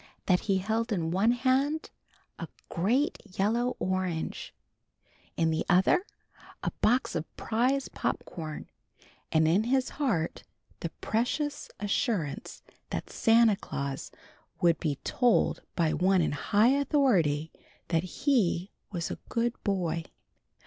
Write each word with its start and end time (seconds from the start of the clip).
That 0.25 0.39
he 0.49 0.57
held 0.57 0.91
in 0.91 1.11
one 1.11 1.29
hand 1.29 1.91
a 2.39 2.47
great 2.69 3.19
yellow 3.37 3.75
orange, 3.77 4.51
in 5.37 5.51
the 5.51 5.63
other 5.69 6.07
a 6.63 6.71
box 6.81 7.13
of 7.13 7.37
prize 7.37 7.87
pop 7.87 8.25
corn, 8.25 8.67
and 9.31 9.47
in 9.47 9.65
his 9.65 9.89
heart 9.89 10.43
the 10.79 10.89
precious 11.01 11.69
assurance 11.79 12.63
that 12.89 13.11
Santa 13.11 13.55
Claus 13.55 14.09
would 14.59 14.79
be 14.79 14.95
told 15.03 15.61
by 15.75 15.93
one 15.93 16.23
in 16.23 16.31
high 16.31 16.69
authority 16.69 17.51
that 17.89 18.03
he 18.25 18.71
was 18.91 19.11
a 19.11 19.19
good 19.29 19.53
boy. 19.63 20.05